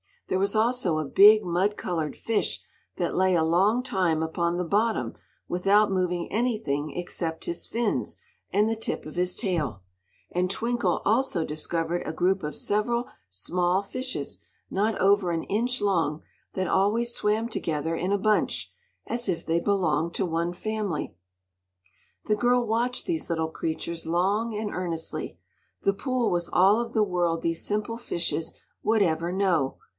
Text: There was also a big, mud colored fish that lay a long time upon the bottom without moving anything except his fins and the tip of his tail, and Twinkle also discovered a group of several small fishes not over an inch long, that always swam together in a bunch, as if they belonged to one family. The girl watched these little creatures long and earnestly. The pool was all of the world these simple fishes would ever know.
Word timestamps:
There 0.29 0.39
was 0.39 0.55
also 0.55 0.97
a 0.97 1.05
big, 1.05 1.43
mud 1.43 1.75
colored 1.77 2.15
fish 2.15 2.61
that 2.95 3.13
lay 3.13 3.35
a 3.35 3.43
long 3.43 3.83
time 3.83 4.23
upon 4.23 4.55
the 4.57 4.63
bottom 4.63 5.13
without 5.47 5.91
moving 5.91 6.31
anything 6.31 6.97
except 6.97 7.45
his 7.45 7.67
fins 7.67 8.15
and 8.49 8.67
the 8.67 8.77
tip 8.77 9.05
of 9.05 9.15
his 9.15 9.35
tail, 9.35 9.81
and 10.31 10.49
Twinkle 10.49 11.01
also 11.05 11.45
discovered 11.45 12.01
a 12.07 12.13
group 12.13 12.41
of 12.43 12.55
several 12.55 13.09
small 13.29 13.83
fishes 13.83 14.39
not 14.71 14.97
over 14.99 15.29
an 15.31 15.43
inch 15.43 15.81
long, 15.81 16.23
that 16.53 16.67
always 16.67 17.13
swam 17.13 17.49
together 17.49 17.93
in 17.93 18.11
a 18.13 18.17
bunch, 18.17 18.71
as 19.05 19.27
if 19.29 19.45
they 19.45 19.59
belonged 19.59 20.15
to 20.15 20.25
one 20.25 20.53
family. 20.53 21.13
The 22.25 22.35
girl 22.35 22.65
watched 22.65 23.05
these 23.05 23.29
little 23.29 23.49
creatures 23.49 24.07
long 24.07 24.55
and 24.55 24.71
earnestly. 24.71 25.37
The 25.83 25.93
pool 25.93 26.31
was 26.31 26.49
all 26.51 26.79
of 26.79 26.93
the 26.93 27.03
world 27.03 27.41
these 27.41 27.65
simple 27.65 27.97
fishes 27.97 28.53
would 28.81 29.03
ever 29.03 29.31
know. 29.31 29.77